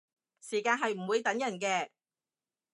[0.41, 1.89] 時間係唔會等人嘅